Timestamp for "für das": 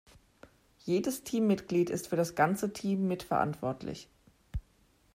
2.07-2.33